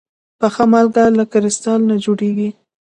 پخه 0.39 0.63
مالګه 0.71 1.03
له 1.17 1.23
کريستال 1.31 1.79
نه 1.89 1.95
جوړېږي. 2.03 2.49